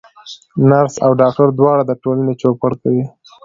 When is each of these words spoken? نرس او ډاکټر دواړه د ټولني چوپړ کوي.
نرس 0.69 0.95
او 1.05 1.11
ډاکټر 1.21 1.47
دواړه 1.59 1.83
د 1.85 1.91
ټولني 2.03 2.33
چوپړ 2.41 2.71
کوي. 2.81 3.03